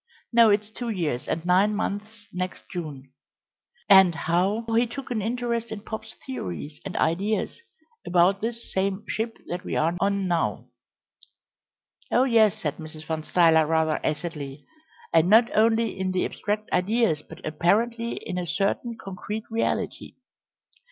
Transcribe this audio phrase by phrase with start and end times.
[0.33, 3.11] No, it's two years and nine months next June;
[3.87, 7.61] and how he took an interest in Pop's theories and ideas
[8.03, 10.65] about this same ship that we are on now"
[12.11, 13.03] "Oh yes," said Mrs.
[13.05, 14.65] Van Stuyler rather acidly,
[15.13, 20.15] "and not only in the abstract ideas, but apparently in a certain concrete reality."